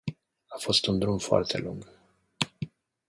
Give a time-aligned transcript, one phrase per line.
[0.47, 1.85] A fost un drum foarte lung.